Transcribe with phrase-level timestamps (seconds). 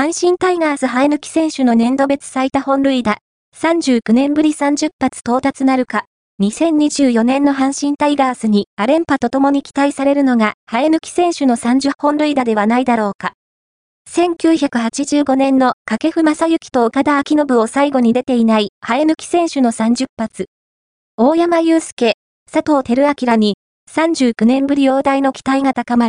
[0.00, 3.18] 阪神タイガース生え抜き選手の年度別最多本塁打、
[3.54, 6.06] 39年ぶり30発到達なるか、
[6.40, 13.34] 2024年の阪神タイガースにアレンパと共に期待されるのが生え抜き選手の30本塁打ではないだろうか。
[14.08, 20.46] 1985年の掛布正幸と岡田昭信を最後に出ていない生え抜き選手の30発。
[21.18, 22.14] 大山祐介、
[22.50, 23.56] 佐藤輝明に
[23.94, 26.08] 39年ぶり大台の期待が高ま